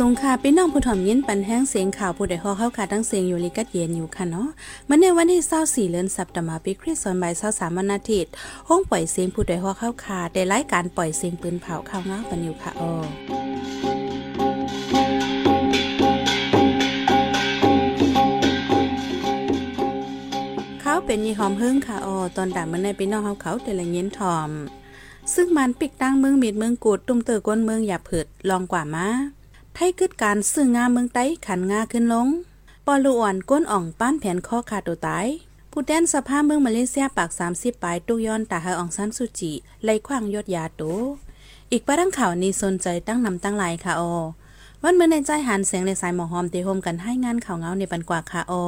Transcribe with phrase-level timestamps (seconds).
[0.00, 4.48] สงค่ะพี่น้องผู้ถ่อมยินปันแห้งเสียงข่าวผู้ใดฮอเข้าค่ะทั้งเสียงอยู่ลิกัดเย็นอยู่ค่ะเนาะ
[4.88, 5.42] มันในวันที่
[5.88, 8.32] 24เดือนสัปดาห์ปีคริสต์ศักราช23วันอาทิตย์
[8.68, 12.92] ห้องปล่อยเสียงผู้ใดฮอเข้าค่ะได้รายการปล่อยเสียงปืนเผาข่าวง้าปันอยู่ค่ะอ๋อ
[20.80, 24.50] เขาเป็นยี่หอมเฮิงค่ะอ๋อตอนด่ามันในพี่น้องเฮาเขาแต่ละเย็นถ่อม
[25.34, 29.06] ซึ่งมันปิกตั้งเมืองมีดเมืองกูด ตุ้มเตอก้นเมืองอย่าเผิดลองกว่ามา
[29.74, 32.28] ไทยกึดการซื้องาเมืองไต้ขันงาขึ้นลง
[32.86, 35.26] ปอลูอ่อนก้นอ่องป้านแผนข้อขาดตัวตาย
[35.70, 39.52] ผู้แดนสภาพเมืองมาเลเซียปาก 30ปลายตุกย้อนตาเฮอองซันสุจิ
[39.84, 40.82] ไล่ขว้างยอดยาโต
[41.72, 44.14] อีกประดังข่าวนี้สนใจตั้งนำตั้งหลายค่ะออ
[44.82, 48.62] วันเมื่อในใจหันเสียงในสายหมอหอมเตโฮมกันให้งานข่าวเงาในปันกว่าค่ะออ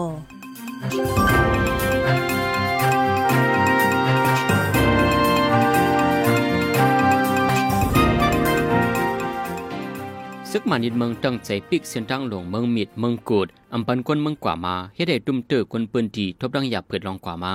[10.77, 17.55] มันยิดเมืองตั้งใจปิกเส้นทางหลวงเมืองมิดเมืองกูดอำปันกวนเมืองกว่ามาเฮ็ดให้ตุ้มเตอคนปืนดีทบดังหยาเปิดลองกว่ามา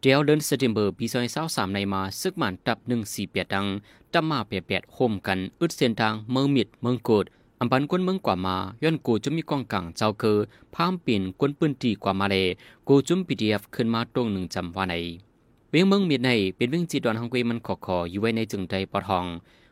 [0.00, 3.66] เดียวเดินเซติมเบอร์ปีซอยเศร้าสามในมาซึกมันตับหนึ่งสี่เปียดัง
[4.12, 7.24] จับมาเปียแปดโฮมกันอึดเส้นทางเมืองมิดเมืองกูด
[7.60, 10.36] อำปันกวนเมืองกว่ามาย้อนกูจะมีกองกลางเจ้าคือ
[10.74, 12.44] พามปิ่นกวนปืนดีกว่ามาเลย
[12.88, 14.94] กูจุ่มปีดีเอฟขึ้นมาตรงหนึ่งจำว่าใน
[15.70, 19.26] เวียงเมืองมิดในเป็นเวียงจีดอนฮังเกมันขอขออยู่ไว้ในจึงใจปอทอง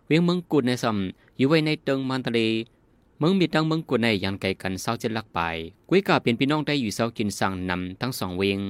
[0.06, 2.40] เวียงเมืองกูดในซ้ำอยู่ไว้ในเติงมันทะเล
[3.20, 5.38] เมืองมีดังเมืองกุนในยันไกลกันเศร้าเจ็ดลักไป
[5.88, 8.60] กุ้ยกาเป็นพี่น้องได้อยู่เศร้ากินสั่งนำทั้งสองเวง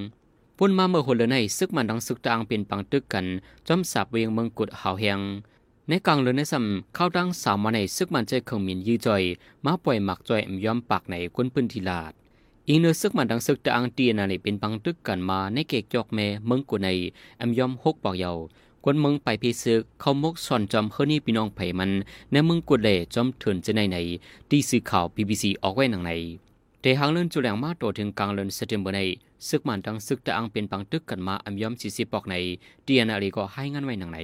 [0.59, 3.27] ปุ่นมาเมื่อคนเลยในซึกมันดังซึกตางเป็นปังตึกกัน
[3.69, 5.21] จอมสับเวียงเมืองกุดหาวแหง
[5.89, 9.23] ในกลางเลยในซ้ำเข้าดังสาวมาในซึกมันใจเขงมินยื้อจอย
[9.65, 12.13] มาปล่อยหมักจอยยอมปากในคนปืนทีลาด
[12.69, 16.89] อีเนื้อซึกมันดังซึกตางตีนในเป็นปังตึกกันมาในเกกจอกแม่เมืองกุนใน
[17.41, 18.33] อมยอมหกปอกเยา
[18.85, 21.91] คนเมืองไปพีซึกเขามกสอนจอมเฮนี่พี่น้องไผมัน
[22.33, 23.97] ในเมืองกุดเล่จอมเถินจะในไหน
[24.51, 26.13] ที่สื่อข่าวพพีซิออกไว้หนังใน
[26.81, 29.01] แต่หางเลื่อนจุแหลงมาโตถึงกลางเลือนเซตเทมเบอร์ใน
[29.49, 32.35] ซึกมันดังซึกตะอังเป็นปังตึกกันมาอัมยอมสีสิปอกใน
[32.85, 34.21] เตียนาลีก็ให้งานไว้หนังใน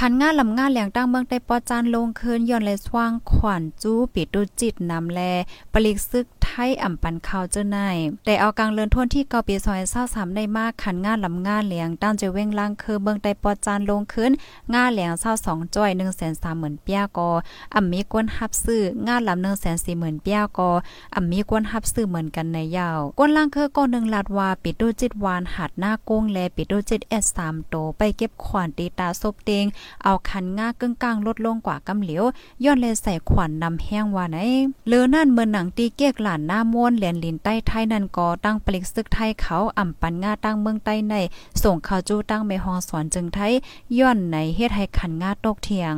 [0.00, 5.20] ขันง่าลำง่าแหลงตั้งเมืองได้ปอจานลงคืนย้อนเลยสว่างขวัญจู้ปิดดูจิตนำแล
[5.72, 14.32] ปลิกซึกไทยอ่ำปันข่าวเจ้านายแต่เอากลางเลือนทวนที่เกาปีซอยเศร้าสามได้มากขันง่าลำง่าแหลงตั้งจะเว้งล่างคือเมืองได้ปอจานลงคืน
[14.74, 17.30] ง่าแหลงเศร้าสองจ้อยหนึ่งแสนสามหมื่นเปียกอ
[17.74, 20.70] อ่ำมีกวนฮับซื้อง่าลำหนึ่งแสนสี่หมื่นเปียกอ
[21.14, 29.66] อ่ำมีกวนฮับซื้อเหมือนกันในยาวกวนล่างคือก้นหนึ่งลาดว่าปิดดูจิตวานหัดหน้ากุ้งแลปิดดูจิตเอสสามโตไปเก็บขวานตีตาซบเตง
[30.04, 32.24] เอาคันง่ากึ่งกลางลดลงกว่ากำเหลียว
[32.64, 34.38] ย้อนเลยใส่ขวัญนนำแห้งว่าไหน
[34.88, 41.14] เลือนั่นเมือหนังตีเกียกหลานหน้าม้วนเหรียญลินใต้ไทยนั่นก็ตั้งปลิกซึกไทยเขาอ่ำปันง่าตั้งเมืองใต้ใน
[41.62, 43.52] ส่งข่าวจู้ตั้งเมฮองสอนจึงไทย
[43.98, 45.96] ย้อนในเฮ็ดให้คันง่าตกเทียง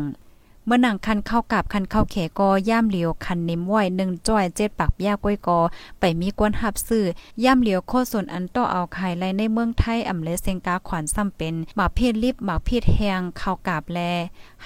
[0.71, 5.61] เมื่อหนังคันเข้ากับคันเข้าเขกอย่ามเหลียวคันนิ่มไหวหนึ่งจ้อยเจ็ดปักยาก้อยกอ
[6.01, 7.05] ไปมีกวนหับซื้อ
[7.45, 13.99] ย่ามเหลียวโคส่วนอันต่อเอาไข่ไรในเมืองไทยอำเลเซงกาขวานซ้ำเป็นหมาเพศลิบหมาเพศแหงเข้ากับแล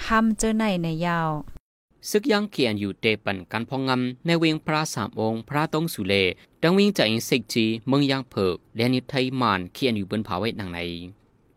[0.05, 1.29] ห้ำเจอในในยาว
[2.09, 6.13] ซึกยังเขียนอยู่เตปันกันพองงำในเวงพระสามองค์ พระตงสุเล
[6.61, 10.81] ดังวิ่งจากอินสิกจีเมืองยังเพิกและนิไทยมานเขียนอยู่บนผาเวทนังใน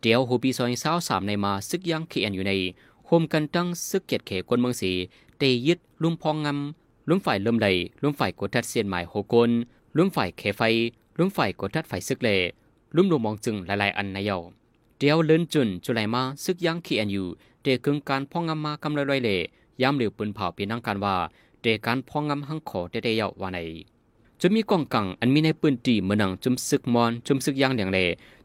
[0.00, 2.52] เดียวหูปีซอยเศร้าสามในมาซึกยังเขียนอยู่ใน
[3.06, 4.92] โฮมกันตั้งซึกเกียรติเขคนเมืองสี
[5.38, 7.66] เตยึดลุมพองงำลุมฝ่ายเริ่มไหล
[8.02, 9.50] ลุมฝ่ายกดทัดเสียนหมายโฮกน
[9.96, 10.62] ลุมฝ่ายเขไฟ
[11.18, 12.28] ลุมฝ่ายกดทัดฝ่ายซึกเล
[12.94, 14.36] ลุ่มลมมองจึงหลายๆอันนเยา
[14.98, 17.26] เดียวเลินจุนจุไลมาซึกยังขียนอยู่
[17.62, 19.38] เตกึงการพองงำมากำเลยเลย
[19.82, 21.14] ย้ำเหลียวปืนเผาป็นนังการว่า
[21.62, 23.58] เดการพองงำหังขอได้ได้ยาวว่าใน
[24.40, 27.98] จะมีกองกังอันมีในปืนตีเมือนังจุมซึกมอนจุมซึกย่างอย่างเล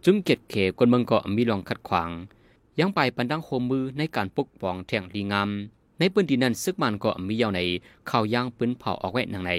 [0.04, 2.10] จุมเก็ดเขคนเมืองก็มีลองขัดขวาง
[2.80, 5.50] ยังไปปันดังโคมือในการปกป้องแทงดีงาม
[6.00, 7.62] ในปืนดีนั้นซึกมันก็มียาวใน
[8.10, 9.52] ข้าวย่างปืนเผาออกแว้นังใน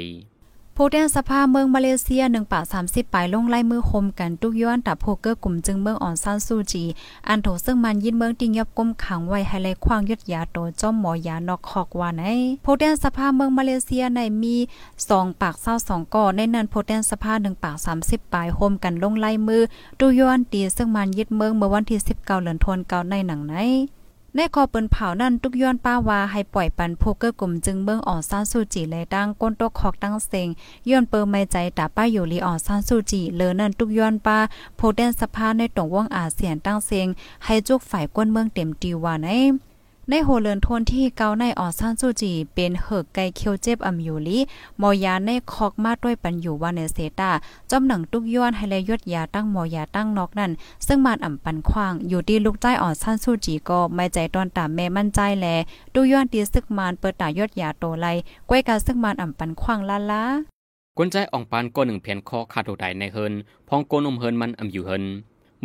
[0.84, 6.84] ผู้แทนสภาเมืองมาเลเซีย1ป่า30ปลายลงไล่มือคมกันทุกย้อนตับโพเกอร์กลุ่มจึงเมืองอ่อนซานซูจี
[7.28, 12.22] อันโถซึ่งมันยินเมืองติงยับก้มขังไว้ให้ไลควางยุดยาโตจ้อมหมอยานอกคอกว่าไหน
[12.64, 14.56] ผู้แทนสภาเมืองมาเลเซียในมี
[14.98, 19.62] 2ปาก22ก่อในนั้นผู้แทนสภา1ปาก30ปลายโฮมกันลงไล่มือ
[19.98, 23.56] ทุกย้อนตีซึ่งมันยึดเมืองเมื่อวันที่19เดือนธันวาคมในหนังไหน
[24.36, 30.48] ในคอเปิ้นเผานั่นทุกย้อนป้าว่าให้ปล่อยปันโพเกอร์กลุ่มจึงเบิ่งอ่อนซ่านสู้จีเลยตั้งก้นตกคอกตั้งเซง
[30.88, 34.38] ย้อนเปิไม่ใจตาป้าอยู่ลีอ่อนซ่านสู้จีเลอนั่นทุกย้อนป้า
[34.76, 37.06] โพแดนสภาในตรงว่องอาเซียนตั้งเซง
[37.44, 39.28] ให้จุกฝ่ายก้นเมืองเต็มตีว่าใน
[40.10, 44.38] ในโฮเลินทนที่เกาในออซานซูจี เป็นเหิกไกเคียวเจ็บอำอยู่ลิ
[44.80, 47.30] มอยาในคอกมาด้วยปันอยู่วาเนเซตา
[47.70, 50.50] จอมหนังตุกย้อนให้แลยดยาตั้งมอยาตั้งนอกนั่น
[50.86, 55.46] ซึ่งมาอ่ำปันควางอยู่ที่ลูกใจออซานซูจีก็ไม่ใจตอนตามแม่มั่นใจแล
[55.94, 58.06] ตุย้อนตีซึกมานเปิดตายดยาโตไล
[58.48, 60.24] ก้วยกาซึ่งมานอ่ำปันควางลาลา
[60.96, 63.32] กวนใจอ่องปานก็หนึ่งเพียนคอขาดโตไดในเฮิน
[63.68, 65.04] พองโกนมเฮินมันอ่ำอยู่เฮิน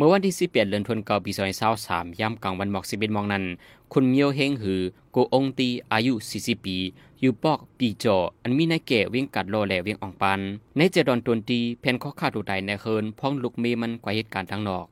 [0.00, 1.32] มื่อวันที่11เดือนธันวาคมปี
[1.76, 3.44] 2023ยามกลางวันหมอก11มองนั้น
[3.92, 4.80] คุณเมียวเฮงหือ
[5.12, 6.76] โกองตีอายุ 40 ปี
[7.20, 10.40] อยู่ปอกปีจอ อันมีนายแก่วิ่งกัดโลแหลวิ่งอ่องปัน
[10.76, 14.84] ในเจดอนตนตีแผ่นข้อขาดตัวใดในเคินพ้องลุกเมมันกว่าเหตุการณ์ทางนอก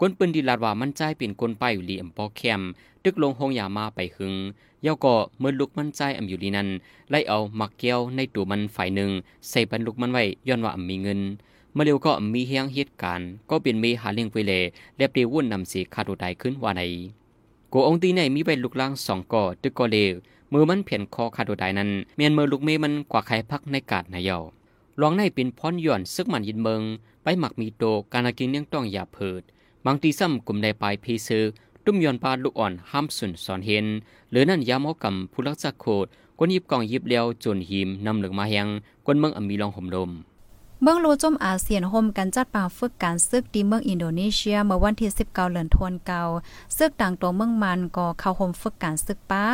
[0.00, 2.60] กวนปืนดีลาดว่ามันใจเป็นกลป้ายอยู่ลีอำปอแคม
[3.04, 4.34] ตึกลงห้องยามาไปหึง
[4.82, 6.68] เย้าก็เมื่อลุกมันใจอำอยู่ลีนั้น
[7.10, 9.10] ไล่เอามักแก้วในตัวมันฝ่ายหนึ่ง
[9.48, 11.20] ใส่บรรลุกมันไว้ย้อนว่าอำมีเงิน
[11.76, 14.62] มื่อเร็วก็มีเฮียงเหตุการณ์ก็เป็นเมหาเลี้ยงไปเลย
[14.96, 16.82] และเปรีวุ่นนำสีคาโดไดขึ้นว่าใน
[17.70, 20.14] โกองตีในมีใบลูกล่างสองก่อตึกก็เลว
[20.52, 24.38] มือมันเพียนคอคาโดไดนั้น เมียนมือลูกเมมันกว่าใครพักในกาดนายเยา
[25.00, 26.82] ลองในเป็นพรย่อนซึกมันยินเมือง
[27.22, 29.42] ไปหมักมีโตการกินเลี้ยงต้องอย่าเพิด
[29.86, 31.44] บางทีซ้ำกลุ่มใดปลายพีซื้อ
[31.84, 33.86] ตุ้มยอนปลาลูกอ่อนห้ามสุนสอนเห็น
[34.30, 36.06] หรือนั่นยามอกำผู้รักษาโคด
[36.38, 38.66] กวนยิบกองยิบเลี้ยวจนหิมนำเหลืองมาแหง
[39.06, 40.10] กวนเมืองอมีลองห่มลม
[40.82, 46.30] เมืองโลจมอาเซียนโฮมกันจัดปาฝึกการซึกดีเมืองอินโดนีเซียเมื่อวันที่ 19เดือนธันวาคม
[46.76, 49.44] ซึกต่างตัวเมืองมันก็เข้าโฮมฝึกการซึกป้า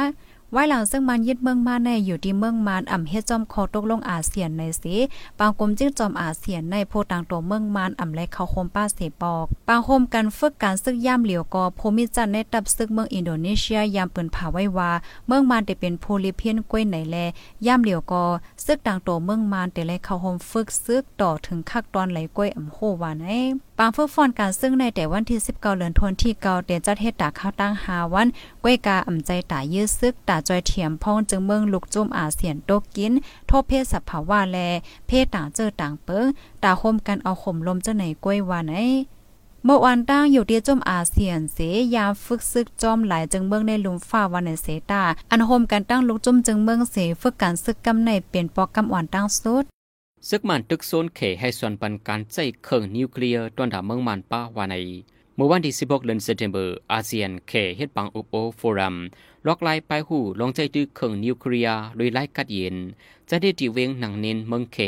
[0.54, 4.96] ไว้หลังซึ่งมันยึดเมืองมาในอยู่ที่เมืองมานอ่ำเฮ็ดจอมคอตกลงอาเซียนในสิ
[5.38, 14.90] ปางกลมจิ้งจอมอาเซียนในโพต่างตัวเมืองมานอ่ำและเข้าโคมป้าเสปอก ปางโฮมกันฝึกการซึกย่ามเหลียวกอภูมิจันในตับซึกเมืองอินโดนีเซียยามเปิ้นผาไว้ว่า
[15.26, 17.16] เมืองมานได้เป็นโพลิเพียนกล้วยไหนแล
[17.66, 18.24] ย่ามเหลียวกอ
[18.64, 23.40] ซึกต่างตัวเมืองมานแต่และเข้าโฮมฝึกซึกต่อถึงคักตอนไหลกล้วยอ่ำโฮวานไอ้
[23.78, 28.28] ปางฝึกฟอนการซึ่งในแต่วันที่19เดือนธันวาคมที่เก่าเตจัดเฮ็ดตาข้าวตั้ง5วัน
[28.62, 33.12] กล้วยกาอ่ำใจตายื้อซึกตาจอยเทียมพองจึงเมืองลุกจุ่มอาเซียนโตกิน
[33.46, 34.58] โทษเพศสภาวะแล
[35.06, 36.26] เพศต่างเจอต่างเปิง
[36.62, 38.74] ตาคมกันเอาข่มลมเจ้าไหนกล้วยว่าไหน
[39.64, 41.58] เมื่อวันตั้งอยู่ที่จมอาเซียนเส
[41.94, 49.64] ยามฝึกซึกจอมหลายจึงเมืองในลุมฟ้าวันในเสตาอันโฮมกันตั้งลุกจุ่มจึงเมืองเสฝึกการซึกกำในเปลี่ยนปอกกำอ่อนตั้งสุด
[50.28, 54.76] ซึกมันตึกโซนเขให้ส่วนปันการใจเครื่องนิวเคลียร์ตอนถามเมืองมันป้าวาใน
[55.36, 56.56] เมื่อวันที่ 16 เดือนสิงหาคม
[56.92, 58.96] อาเซียนเขเฮ็ดปังอุปโอฟอรัม
[59.46, 62.76] ลอกไล่ไปหูลงใจตื้อเครื่องนิวเคลียร์โดยไล่กัดเย็น
[63.28, 64.78] จะได้ตีเวงหนังเน้นเมืองเข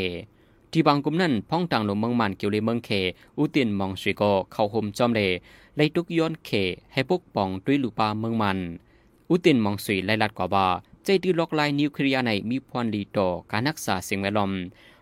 [0.71, 2.89] ที่บางกลุ่มนั้นพ้องต่างลงเมืองมันเกี่ยวเลยเมืองเข
[3.37, 5.21] อุตินมองสุยก็เข้าห่มจอมเล
[5.75, 6.49] ไล่ทุกย้อนเข
[6.93, 8.59] ให้พวกปองด้วยลูปาเมืองมัน
[9.29, 10.67] อุตินมองสุยไล่ลัดกว่าว่า
[11.03, 14.51] ใจตื้อลอกไล่นิวเคลียร์ในมีพรดีต่อการรักษาสิ่งแวดล้อม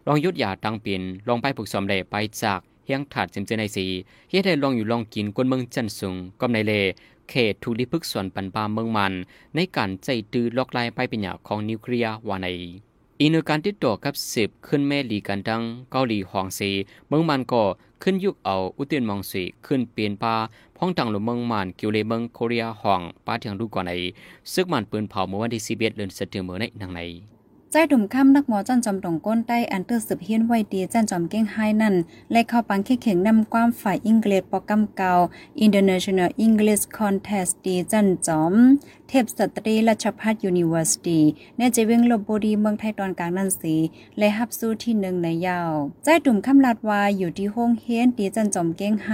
[0.07, 3.85] ลองยุดยาตั้งเปลี่ยนลองไปผูกสมเลไปจากเฮียงถาดเจมเจในสี
[4.29, 6.73] เฮ็ดให้ลองอยู่ลองกินกวนเมืองจันสุงก็ในเล
[7.29, 9.13] เขตทุลิพึกส่วนปันปาเมืองมัน
[9.55, 12.47] ในการใจตือล็อกลายไปเป็นอย่างของนิวเคลียร์วาใน
[13.19, 15.61] อีนการติดต่อกับสิบขึ้นแม่ลีกันดัง
[15.91, 16.69] เกาหลีหองสี
[17.07, 17.63] เมืองมันก็
[18.03, 20.35] ขึ้นยุกเอาอุตินมองสีขึ้นเปลี่ยนปา
[20.77, 23.91] พ้องตังหลเมืองมันเกี่ยวเลเมืองโคเรียหองป้าเทียงดูก่อนใน
[24.53, 27.01] ซึกมันปืนเผาเมื่อวันที่สิบเอ็ดเดือนสิงหาคมในนังใน
[27.75, 31.95] ใจดุ่มค่ำนักหมอจันจอมตรงก้นใต้อันเตอร์สืบเฮียนไว้ดีจันจอมเก้งไฮนั่น
[32.31, 35.13] และเข้าปังเข่งนำความฝ่ายอังกฤษปอกำเก่า
[35.65, 38.53] International English Contest ดีจันจอม
[39.07, 41.23] เทพสตรีราชพัฒยูนิเวอร์ซิตี้
[41.57, 43.75] ในจะเวงลบบุรีเมืองไทยตอนกลางนั่นสี
[44.17, 45.73] และฮับสู้ที่หนึ่งในยาว
[46.03, 49.09] ใจดุ่มคำลาดวาอยู่ที่ห้องเฮียนดีจันจอมเก้งไฮ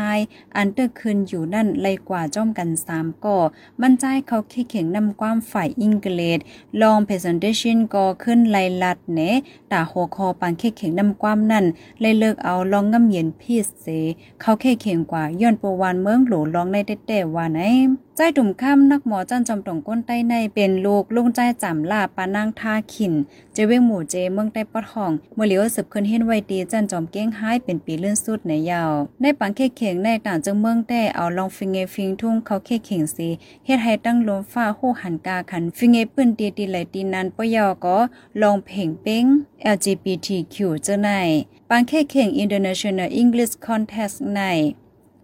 [0.57, 3.37] อันเตอร์คืนอยู่นั่นเลยกว่าจ้อมกันสามก่อ
[3.81, 4.37] มันใจเขา
[4.69, 6.39] เข่งนำความฝ่ายอังกฤษ
[6.81, 9.19] ลอง presentation ก็ขึ้นไลลัดเน
[9.71, 11.65] ตาหัวคอปังเข่เข่งนำความนั่น
[11.99, 13.87] เลยเลิกเอาลองง่ำเย็นพีสเส
[14.41, 16.77] เขาเข่เข่งกว่าย้อนปวานเมืองหลวลองใน
[17.07, 17.59] เต้ๆว่าไหน
[18.21, 23.13] ใจดุ่มค่ำนักหมอจันจอมตรงก้นใต้ในเป็นลูกลุงใจจำลาปานางท่าขิน
[23.53, 33.27] เจเวงหมู่เจเมืองใต้ปอดห้องเมื่อเหลียวสืบขึ้นเห็นไว้ดีจันจอมเก้งหายเป็นปีเลื่อนสุดในยาวในปังเข่เข่งในต่างจังเมืองแต่เอาลองฟิงเงฟิงทุ่งเขาเข่เข่งสี
[33.65, 37.97] เฮ็ดให้ตั้งลมฟ้าหูหันกาขันฟิงเงปืนตีตีไหลตีนันปยอก็
[38.41, 39.25] ลองเพ่งเป้ง
[39.75, 41.09] LGBTQ เจ้าใน
[41.69, 44.41] ปังเข่เข่ง International English Contest ใน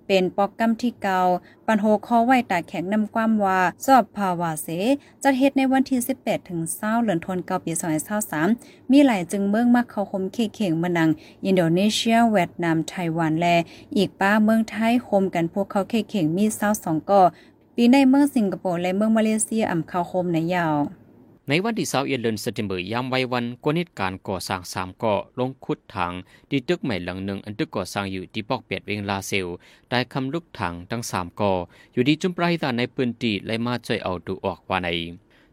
[0.08, 1.20] เป็นปอกกำที่เกา
[1.66, 4.68] ปันโฮคอไว้ตาแข็งนำความว่าสอบภาวะเส
[5.24, 7.72] จะเฮ็ดในวันที่ 18 ถึง20เดือนธันวาคมปี
[8.32, 11.10] 2023มีหลายจึงเมืองมาเข้าคมเคเข่งมานัง
[11.46, 13.56] อินโดนีเซียเวียดนามไต้หวันและ
[13.98, 16.46] อีกป้าเมืองไทยคมกันพวกเขาเคเข่งมี
[16.78, 17.22] 22ก่อ
[17.76, 20.76] ปีในเมืองสิงคโปร์และเมืองมาเลเซียอ่ำเข้าคมในยาว
[21.50, 26.14] ในวันที่20เดือนสิงหาคมยามไว้วันกวนิตการก่อสร้างสามก่อลงขุดถัง
[26.50, 29.48] ที่ตึกใหม่หลังหนึ่งอันตึกก่อสร้างอยู่ที่ปอกเปียดเวงลาเซล
[29.90, 31.52] ได้คำลุกถังทั้งสามก่อ
[31.94, 34.90] อยู่ที่จุมปราหิตาในพื้นที่และมาช่วยเอาดูออกว่าใน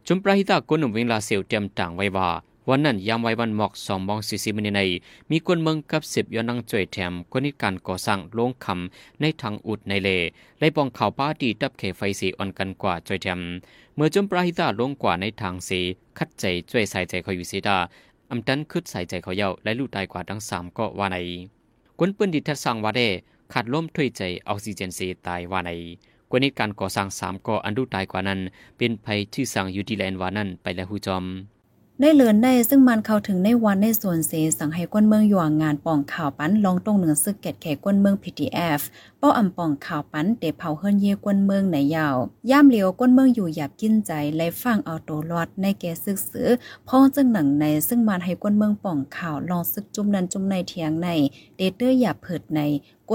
[0.07, 2.31] จุมปราหิตากวนหนุ่มเวงลาเซลเตรียมต่างไว้ว่า
[2.69, 4.83] วันนั้นยามไว้วันหมอกสองมองสี่สิบมินใน
[5.31, 10.09] มีคนเมืองกับสิบยอนังจ่วยแถมคนนิการก่อสร้างโรงคำในทางอุดในเล
[10.59, 13.40] ไล่ปองข่าวป้าดีตับเขไฟสีอ่อนกันกว่าจ่วยแถม
[13.95, 15.81] เมื่อจมปราหิตาลงกว่าในทางสี
[16.19, 17.78] คัดใจจ่วยใส่ใจเขาอยู่สีดา
[18.31, 21.16] อำตันคืดใส่ใจเขาเย้าและลูกตายกว่าทั้งสามก็ว่าใน
[21.99, 23.09] คนปืนดิทัดสร้างว่าได้
[23.52, 25.71] ขาดล้มถ้วยใจออกซิเจนสีตายว่าใน
[26.31, 28.40] กว่านี้การก่อสร้างสามก่ออันดูตายกว่านั้น
[28.76, 31.25] เป็นภัยที่สั่งยูดีแลนด์ว่านั้นไปแล้วหูจอม
[32.04, 38.80] ได้เลือนได้ซึ่งมันเข้าถึงในวันในส่วนเสสังให้ก้นเมืองอยู่งานป่องข่าวปันลองตรงเหนือซึกแกดแขกก้นเมือง PTF
[39.21, 42.16] ป้ออำป่องข่าวปันเตเผาเฮิรนเยก้นเมืองไหนยาว
[42.50, 46.49] ย่ามเหลียวก้นเมืองอยู่หยาบกินใจและฟังเอาตัวรอดในแกซึกสือ
[46.88, 51.09] พ้อจึงหนังในซึ่งมันให้ก้นเมืองป่องข่าวลองซึกจุ่มนันจุ่มในเทียงใน
[51.56, 52.61] เดเตอร์หยาบเผิดใน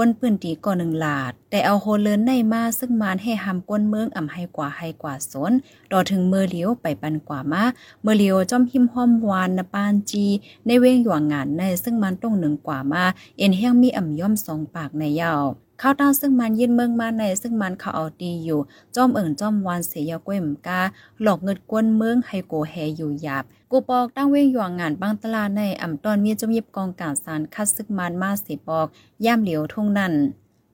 [0.04, 5.52] ้นพื้นที่ก่อหนึ่งหลาด แต่เอาโฮเลินในมาซึ่งมานให้หำก้นเมืองอ่ำให้กว่าให้กว่าสน
[5.92, 7.64] รอถึงเมื่อเลียวไปปันกว่ามา
[8.02, 10.26] เมื่อเลียวจอมหิมห้อมวานนปานจี
[10.66, 13.04] ในเวงหยวงงานในซึ่งมันต้องหนึ่งกว่ามา
[13.38, 15.44] เอ็นแห้งมีอ่ำย่อมสองปากในยาว
[15.82, 18.60] ข้าวต้าซึ่งมันยินเมืองมาในซึ่งมันเขาเอาดีอยู่
[18.94, 20.80] จอมเอิ่นจอมวานเสียก้วยมกา
[21.22, 28.86] หลอกเงินกวนเมืองให้โกแฮอยู่หยาบกูปอกตั้งเว้งหยวงงานบางตลาดในอ่ำตอนมีจมยิบกองการสารคัดซึกมันมาสีปอก
[29.24, 30.12] ย่ามเหลียวทุ่งนั่น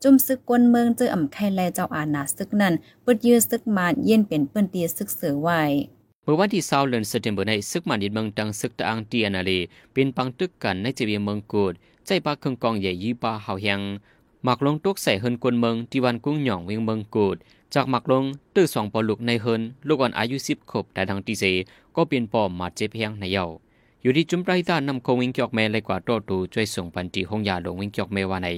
[0.02, 5.62] จุ่มซึกกวนเมืองเจออ่ำไข่แลเจ้าอาณาซึกนั่นปึดยื้อซึกมาเย็นเป็นเปิ้นตีซึกเสือไว้
[6.24, 9.52] เมื่อวันที่20เดือนสิงหาคมในซึกมันดินเมืองตังซึกตะอังตีอนาเล
[9.92, 11.72] เป็นปังตึกกันในจีเวียเมืองกูด
[12.06, 13.80] ใจปาเครื่องกองใหญ่ยีปาเฮาเฮียง
[14.46, 17.36] หมักลงตุกใส่เฮินกวนเมืองที่วันกุ้งหย่องเวียงเมืองกูด
[17.74, 18.24] จากหมักลง
[18.54, 21.44] ตื้อสองปอลูกในเฮินลูกอ่อนอายุสิบขบแต่ทางตีเซ
[21.96, 23.44] ก็เปลี่ยนปอมมาเจ็บเพียงในเยา
[24.02, 28.48] อยู่ที่จุมไรตานนำโคงวิงจอกแม่เลยกว่าโตตูช่วยส่งปันตีห้องยาลงวิงจอกแม่ว่าใน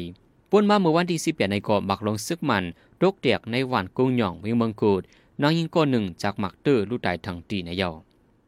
[0.50, 2.64] ป่นมาเมื่อวันที่สิบแปดในเกาะหมักลงซึกมัน
[3.00, 5.02] ตกเตียกในวันกุ้งหย่องเวียงเมืองกูด
[5.42, 7.90] นางยิงก้อนหนึ่งจากหมักตื้อลูกตายทางตีในเยา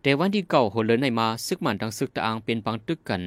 [0.02, 3.22] แต่วันที่เก่าโหเลยในมาซึกมันทางซึกตะอังเป็นปังตึกกัน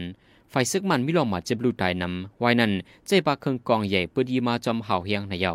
[0.51, 2.71] ไฟซึกมันมิลองมาเจ็บลูตายนำไว้นั้น
[3.07, 5.53] ใจปากเครื่องกองใหญ่ปืดีมาจอมเห่าเฮียงในเยา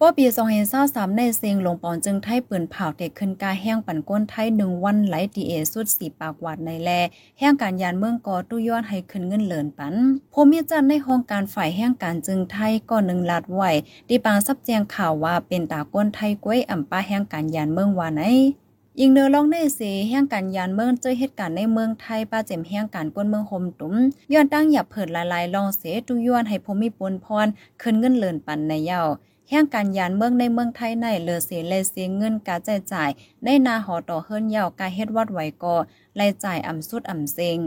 [0.00, 6.90] ป้อปีสองเห็นเศร้าสามในเซียงลงปอนจึงไทยปืนเผาเด็กขึ้นกาแห้งปั่นก้นไทยหนึ่งวันไหลดีเอสุดสีปากวาดในแล
[7.38, 9.94] แห้งการยานเมืองกอตู้ยอดให้ขึ้นเงินเหลินปัน
[10.32, 13.62] พมีจันในห้องการฝ่ายแห้งการจึงไทยก็หนึ่งลาดไหว
[14.08, 18.22] ดีปางซับแจงข่าวว่าเป็นตาก้นไทยกล้วยอ่ำป้าแห้งการยานเมืองวานไหน
[19.00, 23.94] ยิงเนื้อลองในเสแห่งการยานเมืองเจอเหตุการณ์ในเมืองไทยป้าเจ็มแห่งการก้นเมืองโฮมตุ้ม
[24.32, 27.46] ย้อนตั้งหยับเผิดลายๆลองเสตุย้อนให้พมีปนพร
[27.82, 29.02] ขึ้นเงินเลินปันในเย้า
[29.50, 33.10] แห่งการยานเมืองในเมืองไทยในเลอเสียเลเสียเงินกาจ่ายจ่าย
[33.44, 35.76] ในนาหอต่อเฮิรนเยาวกาเฮ็ดวัดไหวกอ
[36.20, 37.58] รายจ่ายอ่ำสุดอ่ำเซง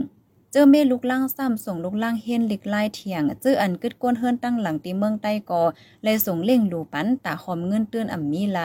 [0.52, 5.64] เจอเมลูกล่างซ้ำส่งลูกล่างเฮนลิกไล่เถียงเจออันกึดก้นเฮิรนตั้งหลังตีเมืองใต้กอ
[6.04, 8.62] เลยส่งเล่งลูปันตาหอมเงินเตือนอ่ำมีไล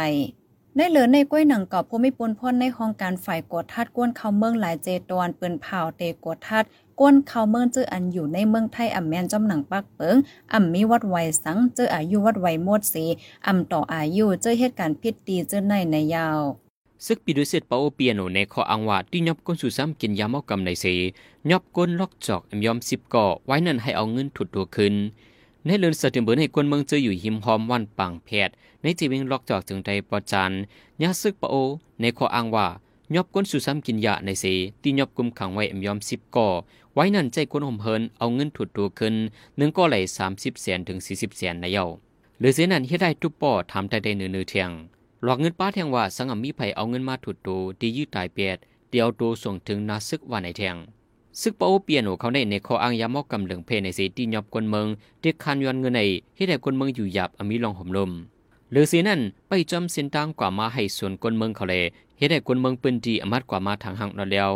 [0.78, 6.64] ในเหลือในก้วยหนังกอบพมิปนพ่นในห้องการฝ่ายกดทัดก้นเขาเมืองหลายเจตอนเปินเผาเตกดทัด
[7.00, 10.16] ก้นเขาเมืองเจออันอยู่ในเมืองไทยอ่ำแมนจอมหนังปักเปิง
[10.52, 13.04] อ่ำมีวัดไวสังเจออายุวัดไวหมดสี
[13.46, 16.40] อ่ำต่ออายุเจอเหตุการณ์พิษตีเจอในในยาว
[17.06, 20.86] ซึกปีดุเซตปาโอเปียโนในขออังว่าที่ยอบก้นสู่ซ้ำกินยาเมากำในเส
[21.50, 24.94] ยอบก้นล็อกจอกยอมสิบก่อไว้นั่นให้เอาเงินถุดตัวขึ้น
[25.68, 30.52] ในเลือนสติมเบิร์ให้คนเมืองเจออยู่หิมหอมวันปังแพทย์ในจีวิงล็อกจอกจึงใดปอจาน
[31.02, 31.54] ยาซึกปะโอ
[32.00, 32.66] ในขออ้างว่า
[33.14, 34.44] ยอบก้นสุซ้ำกินยาในเส
[34.82, 36.48] ตียอบกุมขังไว้เอ็มยอมสิบก่อ
[36.94, 39.14] ไว้นั่นใจคนห่มเฮินเอาเงินถุดตัวขึ้น
[39.56, 41.84] หนึ่งก็ไหลสามสิบแสนถึงสี่สิบแสนในเยา
[42.38, 44.70] หรือเสียนั้นเฮ็ดได้ทุกป่อทำได้ได้เนื้อเนื้อเทียง
[45.22, 48.56] หลอกเงินป้าแทงว่าสังมีไผเอาเงินมาถุดตัวดียืดตายเปียด
[48.90, 50.76] เดียวตัวส่งถึงนาซึกว่าในแทง
[51.42, 54.86] ซึกปาโอเปียโนเขาในในข้ออ้างยามอกกำเหลืองเพในสีที่ยอบคนเมือง
[55.20, 56.00] เด็กคันยอนเงินใน
[56.36, 58.10] ให้ได้คนเมืองอยู่หยาบอมีลองห่มลม
[58.70, 61.82] หรือสีนั่นไปจำเส้นทางกว่ามาให้ส่วนคนเมืองเขาเลย
[62.16, 64.50] ให้ได้คนเมืองปืนดีอมัดกว่ามาทางห่างนอนแล้ว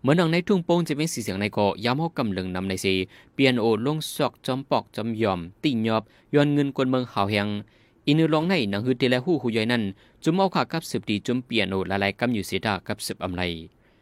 [0.00, 2.94] เหมือนดังในทุ่งโป่งจะเป็นสีเสียงในกอยามอกกำเหลืองนำในสี
[3.34, 6.02] เปียนโอลงซอกจอมปอกจอมยอมติ่ยอบ
[6.34, 7.48] ย้อนเงินคนเมืองหาวแหง
[8.06, 9.82] อินือลองในหนังฮือเตและหู้หูย่อยนั่น
[10.22, 13.42] จุมเอาขากับสืบดีจุมเปียนโอละลายกำอยู่เสียดากับสืบอำไล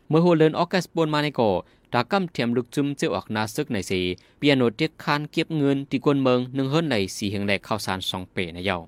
[0.08, 1.50] เมื่อโฮเลินออกัสปนมาในกอ
[1.92, 4.00] ตากำเทียมลึกจุมเจ้าออกนาซึกในสี
[4.38, 8.78] เปียโนเด็กคานเก็บเงินที่กวนเมืองหนึ่งเฮิรนในสีเฮงแหลกข้าวสารสองเปในเยา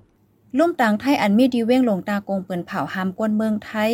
[0.57, 3.91] ลุ่มต่างไทยอันมีดีเว้งลงตากงเปินเผาหามกวนเมืองไทย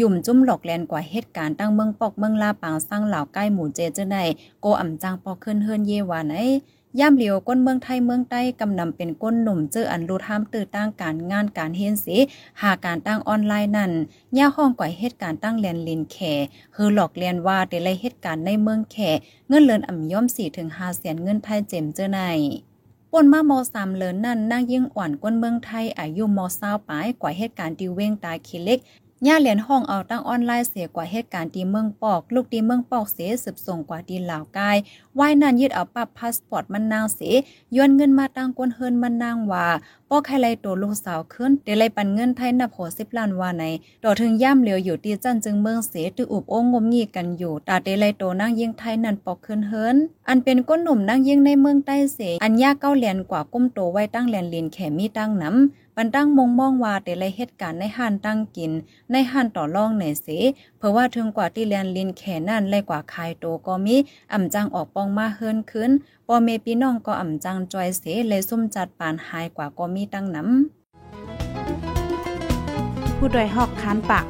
[0.00, 4.16] ยุ่มจุ่มหลอกแลนกว่าเหตุการณ์ตั้งเมืองปอกเมืองลาปางสร้างเหล่าใกล้หมู่เจเจใน
[4.60, 6.34] โกอ่ำจางปอกขึ้นเฮิรนเยวาไหน
[7.00, 12.18] ย่ามเหลียวก้นเมืองไทยเมืองใต้กำนำเป็นก้นหนุ่มเจออันรูทามตื่อตั้งการงานการเฮ็นสิ
[12.60, 13.92] หาการตั้งออนไลน์นั่น
[14.38, 16.16] ย่าห้องก่อยเหตุการณ์ตั้งเรียนลินแข
[16.74, 18.96] คือหลอกเรียนว่าได้เลยเหตุการณ์ในเมืองแข
[19.48, 22.20] เงินเลินอ่ำย่อม4ถึง5แสนเงินไทยเจมเจอใน
[23.12, 28.78] ป่นมามสามเลินนั่นนางยิ่งอ่อนก้นเมืองไทยอายุมเศร้าปลายกว่าเหตุการณ์ที่เว้งตายคิเล็ก
[29.26, 34.76] ย่าเหรียญห้องเอาตั้งออนไลน์เสียกว่าเหตุการณ์ที่เมืองปอก ลูกที่เมืองปอกเสียสืบส่งกว่าดีลาวกาย
[35.18, 37.34] ว่ายนั่นยึดเอาปับพาสปอร์ตมันนางเสีย
[37.76, 39.66] ย้อนเงินมาตั้งกวนเฮินมันนางว่า
[40.10, 43.64] ปอกให้ไลตัวลูกสาวขึ้นเดลัยปันเงินไทยนับโหสิบล้านว่าใน
[44.04, 49.96] ต่อถึงย่ำเหลียวอยู่ที่จันจึงเมืองเสียตืออุบโองงมงีกันอยู่ตาเดลัยตัวนางยิงไทยนั่นปอกขึ้นเฮิน
[50.28, 58.72] อันเป็นก้นหนุ่มนางยิงในเมืองใต้เสียอันยาเก้าเหรียญกว่าก้มโตไว้ตั้งแลนลินแขมีตั้งน้ำ ปันตั้งมงมองว่าแต่ละเหตุการณ์ในห้านตั้งกิน
[59.12, 60.26] ในห้านต่อรองในเส
[60.78, 63.96] เพราะว่าถึงกว่าที่เรียนลินแขนั่นเลยกว่าคายโตก็มี
[64.32, 65.90] อ่ำจังออกปองมาเฮิรนขึ้น
[66.28, 74.24] ปอเมพี่น้องก็อ่ำจังจอยเสเลยซุ่มจัดปานหายกว่าก็มีตั้งน้ำผู้ดยหอกคันปาก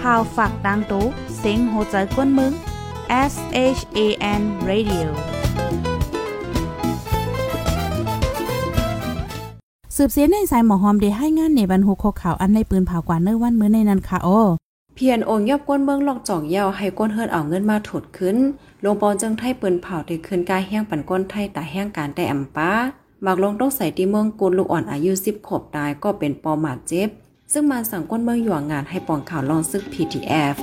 [0.00, 1.04] พาวฝากดังตู้
[1.38, 2.52] เซ็งโหใจกวนมึง
[3.32, 3.34] S
[3.78, 3.98] H A
[4.40, 5.08] N Radio
[9.98, 14.28] สืบเสียในสายหมอหอมได้ให้งานในบรรหุกข่าวอันในปืนเผากว่าเนื้อวันมื้อในนั้นค่ะโอ
[14.94, 18.36] เพียนโองยอบก้นเมืองลอกจ่องเยาวให้ก้นเฮิรนเอาเงินมาถดขึ้น
[18.84, 22.70] ลงปอนจังไทยปืนเผาได้ขึ้นกายแห้งปันก้นไทยตาแห้งการแต่อำป้า
[23.22, 27.08] หมากลงต้องใส่ที่เมืองกุนลูกอ่อนอายุ10ขบตายก็เป็นปอหมาดเจ็บ
[27.52, 30.56] ซึ่งมาสั่งก้นเมืองหยวงงานให้ปองข่าวลองซึก PTF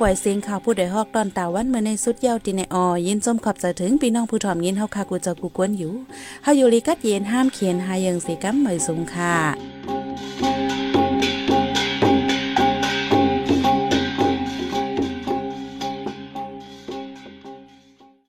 [0.00, 5.92] ปล่อยเสียงข่าวผู้ใดฮอกตอนตาวันเมื่อในสุดเย้าตีในออยินจมขอบใจถึงพี่น้องผู้ถ่อมยินเฮาคากูจะกูกวนอยู่
[6.42, 9.97] เฮาอยู่ลีกัดเย็นห้ามเขียนหายังสีกัมเหมยสูงค่ะ